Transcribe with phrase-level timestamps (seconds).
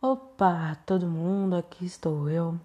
[0.00, 2.56] Opa, todo mundo, aqui estou eu,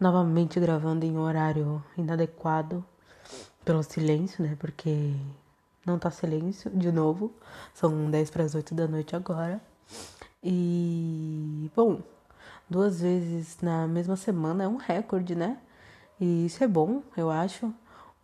[0.00, 2.82] novamente gravando em horário inadequado,
[3.64, 4.56] pelo silêncio, né?
[4.58, 5.14] Porque
[5.84, 7.30] não tá silêncio, de novo,
[7.74, 9.60] são 10 para as 8 da noite agora.
[10.42, 12.00] E, bom,
[12.68, 15.58] duas vezes na mesma semana é um recorde, né?
[16.20, 17.74] E isso é bom, eu acho,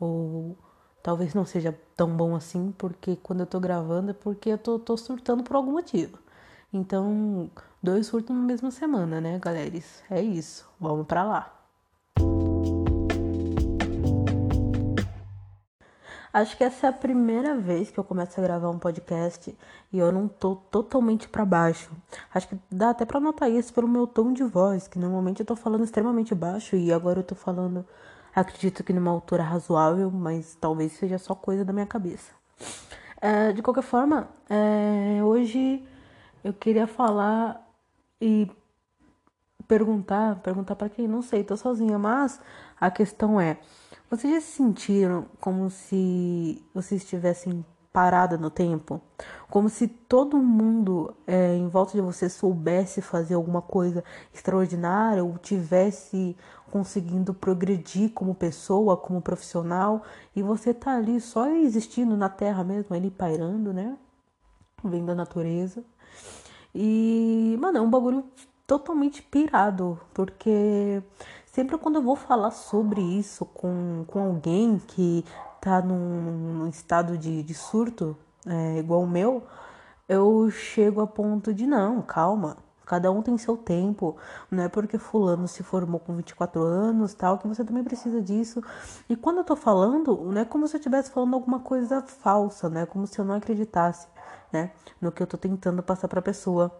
[0.00, 0.56] ou
[1.02, 4.78] talvez não seja tão bom assim, porque quando eu tô gravando é porque eu tô,
[4.78, 6.18] tô surtando por algum motivo.
[6.72, 7.50] Então,
[7.82, 9.76] dois surtos na mesma semana, né, galera?
[10.08, 10.68] É isso.
[10.78, 11.60] Vamos para lá.
[16.32, 19.56] Acho que essa é a primeira vez que eu começo a gravar um podcast
[19.92, 21.90] e eu não tô totalmente para baixo.
[22.32, 25.46] Acho que dá até para notar isso pelo meu tom de voz, que normalmente eu
[25.46, 27.84] tô falando extremamente baixo e agora eu tô falando,
[28.32, 32.32] acredito que numa altura razoável, mas talvez seja só coisa da minha cabeça.
[33.20, 35.84] É, de qualquer forma, é, hoje
[36.42, 37.66] eu queria falar
[38.20, 38.50] e
[39.66, 42.40] perguntar, perguntar para quem não sei, tô sozinha, mas
[42.80, 43.58] a questão é,
[44.10, 49.00] vocês já se sentiram como se vocês estivessem parada no tempo?
[49.48, 55.38] Como se todo mundo é, em volta de você soubesse fazer alguma coisa extraordinária ou
[55.38, 56.36] tivesse
[56.70, 60.02] conseguindo progredir como pessoa, como profissional,
[60.34, 63.96] e você tá ali só existindo na terra mesmo, ali pairando, né?
[64.82, 65.84] Vendo a natureza.
[66.74, 68.24] E, mano, é um bagulho
[68.66, 71.02] totalmente pirado, porque
[71.46, 75.24] sempre quando eu vou falar sobre isso com, com alguém que
[75.60, 79.42] tá num, num estado de, de surto, é, igual o meu,
[80.08, 84.16] eu chego a ponto de não, calma, cada um tem seu tempo,
[84.50, 88.62] não é porque fulano se formou com 24 anos, tal, que você também precisa disso.
[89.08, 92.68] E quando eu tô falando, não é como se eu estivesse falando alguma coisa falsa,
[92.68, 92.86] né?
[92.86, 94.08] Como se eu não acreditasse
[94.52, 94.70] né?
[95.00, 96.70] No que eu tô tentando passar pra pessoa.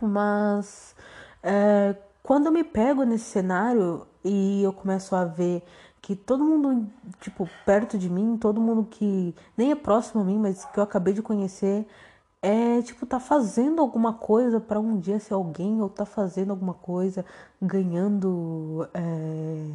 [0.00, 0.94] Mas
[1.42, 5.62] é, quando eu me pego nesse cenário e eu começo a ver
[6.00, 6.88] que todo mundo,
[7.20, 10.82] tipo, perto de mim, todo mundo que nem é próximo a mim, mas que eu
[10.82, 11.86] acabei de conhecer,
[12.42, 16.74] é tipo, tá fazendo alguma coisa para um dia ser alguém, ou tá fazendo alguma
[16.74, 17.24] coisa,
[17.60, 18.88] ganhando.
[18.92, 19.70] É...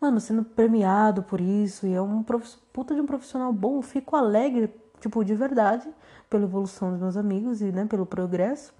[0.00, 2.56] Mano, sendo premiado por isso, e é um prof...
[2.72, 4.68] puta de um profissional bom, fico alegre
[5.00, 5.88] tipo, de verdade,
[6.28, 8.74] pela evolução dos meus amigos e, né, pelo progresso.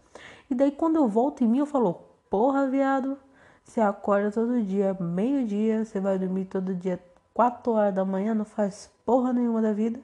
[0.50, 2.00] E daí quando eu volto em mim, eu falo,
[2.30, 3.18] porra, viado,
[3.64, 7.02] você acorda todo dia, meio-dia, você vai dormir todo dia,
[7.34, 10.00] 4 horas da manhã, não faz porra nenhuma da vida.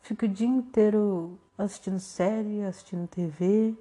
[0.00, 3.74] Fica o dia inteiro assistindo série, assistindo TV.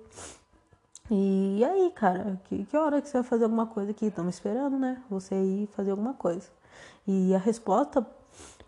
[1.10, 4.06] E aí, cara, que, que hora que você vai fazer alguma coisa aqui?
[4.08, 5.04] Estamos esperando, né?
[5.10, 6.50] Você ir fazer alguma coisa.
[7.08, 8.06] E a resposta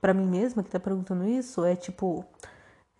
[0.01, 2.25] para mim mesma que tá perguntando isso é tipo,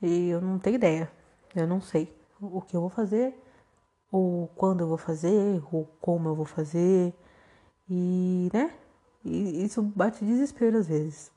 [0.02, 1.12] eu não tenho ideia.
[1.56, 3.38] Eu não sei o que eu vou fazer,
[4.12, 7.14] ou quando eu vou fazer, ou como eu vou fazer.
[7.90, 8.74] E, né?
[9.26, 11.32] E isso bate desespero às vezes.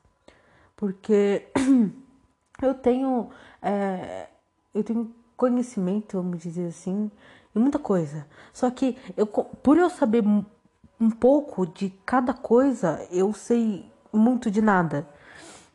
[0.75, 1.47] Porque
[2.61, 3.29] eu tenho.
[3.61, 4.29] É,
[4.77, 7.11] eu tenho conhecimento, vamos dizer assim,
[7.55, 8.25] em muita coisa.
[8.53, 10.23] Só que eu, por eu saber
[10.99, 15.07] um pouco de cada coisa, eu sei muito de nada.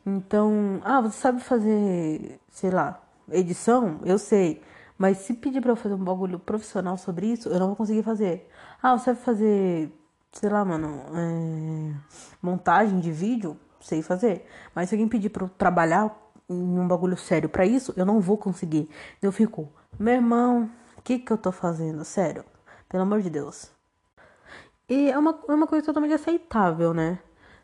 [0.05, 3.99] Então, ah, você sabe fazer, sei lá, edição?
[4.03, 4.61] Eu sei.
[4.97, 8.03] Mas se pedir pra eu fazer um bagulho profissional sobre isso, eu não vou conseguir
[8.03, 8.49] fazer.
[8.81, 9.91] Ah, você sabe fazer,
[10.31, 11.93] sei lá, mano, é,
[12.41, 13.57] montagem de vídeo?
[13.81, 14.45] Sei fazer.
[14.75, 18.19] Mas se alguém pedir pra eu trabalhar em um bagulho sério para isso, eu não
[18.19, 18.89] vou conseguir.
[19.21, 22.03] Eu fico, meu irmão, o que que eu tô fazendo?
[22.03, 22.43] Sério,
[22.89, 23.71] pelo amor de Deus.
[24.89, 27.19] E é uma, é uma coisa totalmente aceitável, né?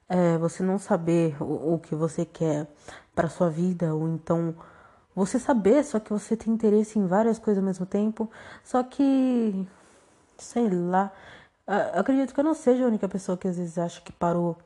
[0.10, 2.68] é, você não saber o, o que você quer
[3.16, 4.56] para sua vida, ou então
[5.16, 8.30] você saber, só que você tem interesse em várias coisas ao mesmo tempo,
[8.64, 9.68] só que,
[10.38, 11.12] sei lá,
[11.94, 14.58] acredito que eu não seja a única pessoa que às vezes acha que parou,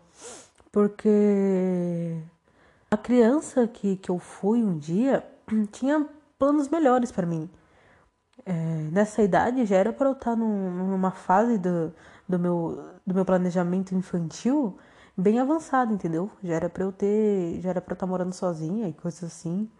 [0.71, 2.17] porque
[2.93, 5.25] a criança que, que eu fui um dia
[5.71, 7.49] tinha planos melhores para mim.
[8.45, 8.53] É,
[8.91, 11.91] nessa idade já era para eu estar num, numa fase do,
[12.29, 14.77] do, meu, do meu planejamento infantil
[15.17, 16.29] bem avançado, entendeu?
[16.43, 17.59] Já era pra eu ter.
[17.61, 19.71] Já era pra eu estar tá morando sozinha e coisas assim.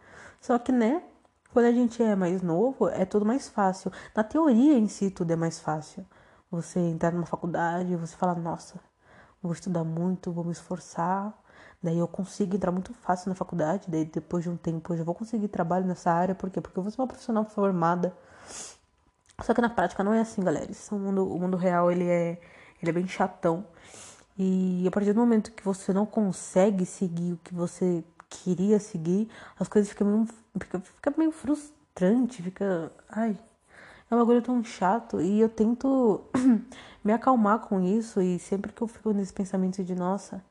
[0.41, 1.03] Só que, né?
[1.51, 3.91] Quando a gente é mais novo, é tudo mais fácil.
[4.15, 6.03] Na teoria em si, tudo é mais fácil.
[6.49, 8.79] Você entrar numa faculdade, você fala, nossa,
[9.41, 11.33] vou estudar muito, vou me esforçar.
[11.83, 13.87] Daí eu consigo entrar muito fácil na faculdade.
[13.89, 16.33] Daí depois de um tempo eu já vou conseguir trabalho nessa área.
[16.33, 16.61] Por quê?
[16.61, 18.15] Porque eu vou ser uma profissional formada.
[19.41, 20.71] Só que na prática não é assim, galera.
[20.71, 22.39] Isso, o, mundo, o mundo real ele é,
[22.81, 23.65] ele é bem chatão.
[24.37, 29.29] E a partir do momento que você não consegue seguir o que você queria seguir,
[29.59, 30.27] as coisas ficam meio,
[30.59, 32.91] fica, fica meio frustrante, fica.
[33.09, 33.37] Ai.
[34.13, 36.21] É um bagulho tão chato e eu tento
[37.03, 40.45] me acalmar com isso e sempre que eu fico nesse pensamento de nossa,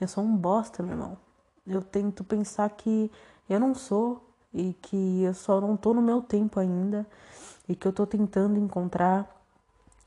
[0.00, 1.18] eu sou um bosta, meu irmão.
[1.66, 3.10] Eu tento pensar que
[3.50, 4.24] eu não sou
[4.54, 7.04] e que eu só não tô no meu tempo ainda
[7.68, 9.28] e que eu tô tentando encontrar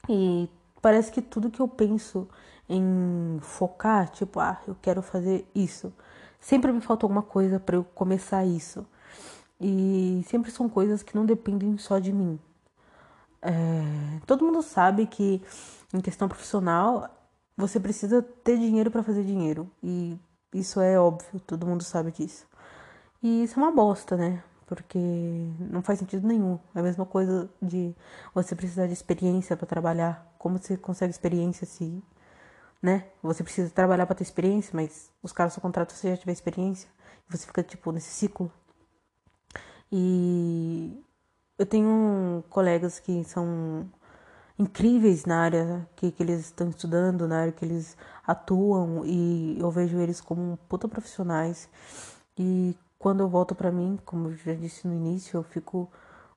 [0.08, 0.48] e
[0.82, 2.30] parece que tudo que eu penso
[2.70, 5.92] em focar, tipo, ah, eu quero fazer isso,
[6.40, 8.86] sempre me falta alguma coisa para eu começar isso.
[9.60, 12.40] E sempre são coisas que não dependem só de mim.
[13.42, 15.42] É, todo mundo sabe que
[15.94, 17.10] em questão profissional
[17.58, 20.18] você precisa ter dinheiro para fazer dinheiro e
[20.54, 22.46] isso é óbvio, todo mundo sabe disso.
[23.24, 24.44] E isso é uma bosta, né?
[24.66, 25.00] Porque
[25.60, 26.60] não faz sentido nenhum.
[26.74, 27.96] É a mesma coisa de
[28.34, 30.34] você precisar de experiência para trabalhar.
[30.38, 32.04] Como você consegue experiência se,
[32.82, 33.06] né?
[33.22, 36.90] Você precisa trabalhar para ter experiência, mas os caras só contratam se já tiver experiência.
[37.30, 38.52] E você fica tipo nesse ciclo.
[39.92, 41.04] E
[41.62, 43.88] eu tenho colegas que são
[44.58, 49.70] incríveis na área que, que eles estão estudando, na área que eles atuam, e eu
[49.70, 51.70] vejo eles como puta profissionais.
[52.38, 55.92] E quando eu volto para mim, como eu já disse no início, eu fico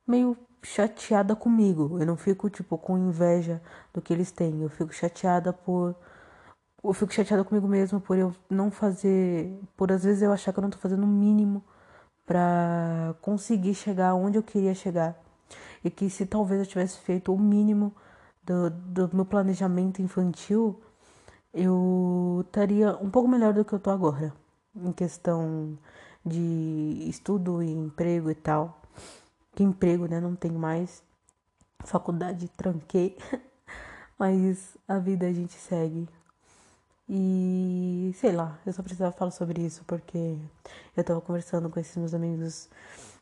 [0.07, 1.99] meio chateada comigo.
[1.99, 3.63] Eu não fico, tipo, com inveja
[3.95, 4.63] do que eles têm.
[4.63, 5.95] Eu fico chateada por.
[6.83, 9.59] Eu fico chateada comigo mesma por eu não fazer.
[9.77, 11.65] Por às vezes eu achar que eu não tô fazendo o mínimo
[12.27, 15.17] para conseguir chegar onde eu queria chegar.
[15.85, 17.95] E que se talvez eu tivesse feito o mínimo
[18.43, 20.81] do, do meu planejamento infantil,
[21.53, 24.33] eu estaria um pouco melhor do que eu tô agora.
[24.75, 25.79] Em questão
[26.25, 28.81] de estudo e emprego e tal.
[29.55, 30.21] Que emprego, né?
[30.21, 31.03] Não tenho mais.
[31.85, 33.17] Faculdade tranquei.
[34.19, 36.09] Mas a vida a gente segue.
[37.09, 40.39] E sei lá, eu só precisava falar sobre isso porque
[40.97, 42.69] eu tava conversando com esses meus amigos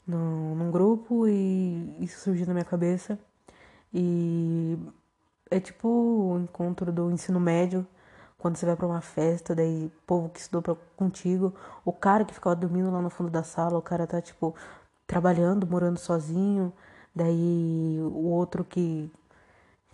[0.06, 3.19] no, num grupo e isso surgiu na minha cabeça.
[3.93, 4.79] E
[5.50, 7.87] é tipo o encontro do ensino médio
[8.38, 11.55] quando você vai para uma festa, daí o povo que estudou pra, contigo,
[11.85, 14.55] o cara que ficava dormindo lá no fundo da sala, o cara tá tipo
[15.06, 16.73] trabalhando, morando sozinho,
[17.14, 19.11] daí o outro que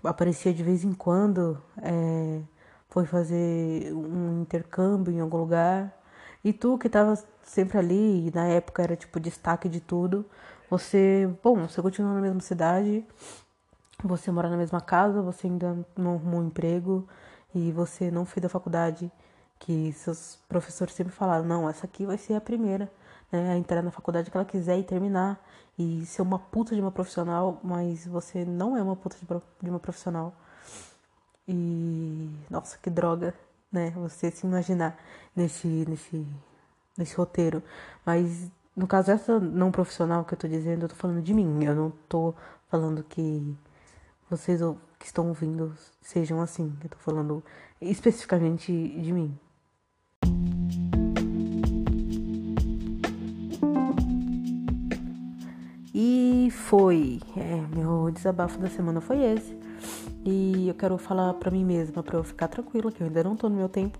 [0.02, 2.40] aparecia de vez em quando é,
[2.98, 5.94] foi fazer um intercâmbio em algum lugar.
[6.44, 10.24] E tu que tava sempre ali, e na época era tipo destaque de tudo,
[10.70, 13.04] você, bom, você continua na mesma cidade,
[14.02, 17.08] você mora na mesma casa, você ainda não arrumou um emprego,
[17.54, 19.10] e você não fez a faculdade
[19.58, 22.90] que seus professores sempre falaram, não, essa aqui vai ser a primeira,
[23.32, 25.40] né, a entrar na faculdade que ela quiser e terminar
[25.78, 29.16] e ser uma puta de uma profissional, mas você não é uma puta
[29.62, 30.34] de uma profissional.
[31.48, 31.52] E
[32.50, 33.34] nossa, que droga,
[33.70, 33.90] né?
[33.96, 34.98] Você se imaginar
[35.34, 36.26] nesse nesse
[36.96, 37.62] nesse roteiro.
[38.04, 41.64] Mas no caso essa não profissional que eu tô dizendo, eu tô falando de mim.
[41.64, 42.34] Eu não tô
[42.68, 43.56] falando que
[44.30, 44.60] vocês
[44.98, 46.76] que estão ouvindo sejam assim.
[46.82, 47.42] Eu tô falando
[47.80, 49.38] especificamente de mim.
[55.94, 57.20] E foi.
[57.36, 59.67] É, meu desabafo da semana foi esse.
[60.30, 63.34] E eu quero falar pra mim mesma, pra eu ficar tranquila, que eu ainda não
[63.34, 63.98] tô no meu tempo.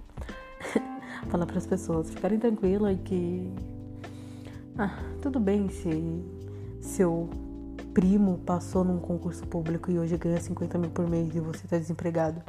[1.31, 3.51] falar para as pessoas ficarem tranquilas e que.
[4.77, 6.23] Ah, tudo bem se
[6.83, 7.31] seu
[7.95, 11.79] primo passou num concurso público e hoje ganha 50 mil por mês e você tá
[11.79, 12.43] desempregado.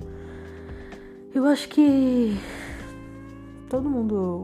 [1.34, 2.38] Eu acho que
[3.70, 4.44] todo mundo.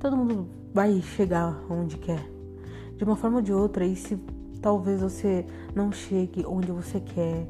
[0.00, 2.28] Todo mundo vai chegar onde quer.
[2.96, 4.18] De uma forma ou de outra, e se
[4.64, 5.44] talvez você
[5.74, 7.46] não chegue onde você quer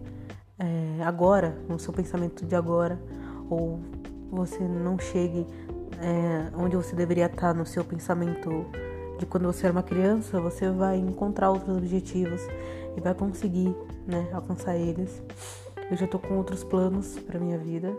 [0.59, 3.01] é, agora, no seu pensamento de agora,
[3.49, 3.79] ou
[4.33, 5.47] você não chegue
[6.01, 8.67] é, onde você deveria estar no seu pensamento
[9.17, 12.41] de quando você era uma criança, você vai encontrar outros objetivos
[12.97, 13.73] e vai conseguir,
[14.09, 15.23] né, alcançar eles.
[15.89, 17.93] Eu já tô com outros planos para minha vida,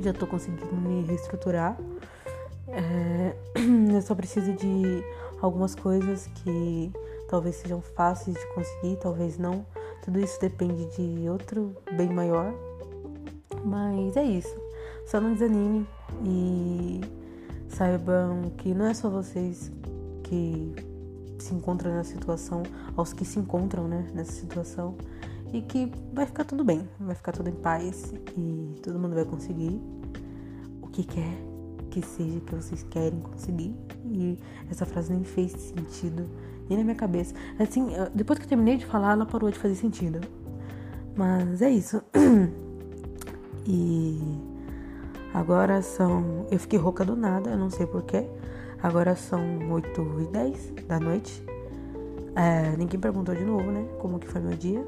[0.00, 1.76] já tô conseguindo me reestruturar.
[2.68, 3.36] É,
[4.04, 5.02] só preciso de
[5.40, 6.92] algumas coisas que
[7.28, 9.66] talvez sejam fáceis de conseguir, talvez não.
[10.04, 12.52] Tudo isso depende de outro bem maior.
[13.64, 14.54] Mas é isso.
[15.06, 15.86] Só não desanime
[16.24, 17.00] e
[17.68, 19.72] saibam que não é só vocês
[20.22, 20.74] que
[21.38, 22.62] se encontram nessa situação,
[22.96, 24.96] aos que se encontram né, nessa situação,
[25.52, 29.24] e que vai ficar tudo bem, vai ficar tudo em paz e todo mundo vai
[29.24, 29.80] conseguir
[30.82, 31.54] o que quer
[31.94, 33.72] que seja que vocês querem conseguir.
[34.04, 34.38] E
[34.70, 36.28] essa frase nem fez sentido
[36.68, 37.34] nem na minha cabeça.
[37.58, 40.20] Assim, depois que eu terminei de falar, ela parou de fazer sentido.
[41.16, 42.02] Mas é isso.
[43.66, 44.20] E
[45.32, 46.46] agora são.
[46.50, 48.26] Eu fiquei rouca do nada, eu não sei porquê.
[48.82, 51.42] Agora são 8 e 10 da noite.
[52.36, 53.86] É, ninguém perguntou de novo, né?
[53.98, 54.86] Como que foi meu dia.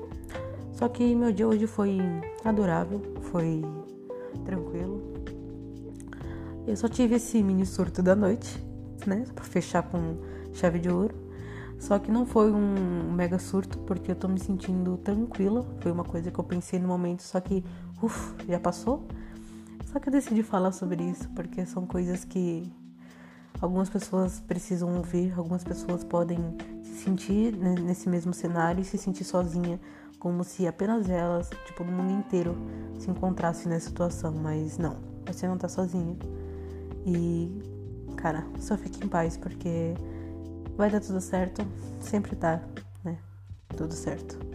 [0.72, 1.98] Só que meu dia hoje foi
[2.44, 3.00] adorável,
[3.32, 3.64] foi
[4.44, 5.00] tranquilo.
[6.66, 8.62] Eu só tive esse mini surto da noite,
[9.08, 9.24] né?
[9.34, 10.16] Pra fechar com
[10.52, 11.14] chave de ouro.
[11.78, 15.66] Só que não foi um mega surto, porque eu tô me sentindo tranquila.
[15.80, 17.64] Foi uma coisa que eu pensei no momento, só que,
[18.02, 19.06] uff, já passou.
[19.92, 22.70] Só que eu decidi falar sobre isso, porque são coisas que
[23.60, 26.38] algumas pessoas precisam ouvir, algumas pessoas podem
[26.82, 29.80] se sentir nesse mesmo cenário e se sentir sozinha,
[30.18, 32.56] como se apenas elas, tipo, no mundo inteiro
[32.98, 34.96] se encontrassem nessa situação, mas não,
[35.26, 36.16] você não tá sozinha.
[37.06, 37.75] E,
[38.16, 39.94] cara, só fique em paz, porque
[40.76, 41.66] vai dar tudo certo,
[42.00, 42.60] sempre tá,
[43.04, 43.16] né?
[43.76, 44.45] Tudo certo.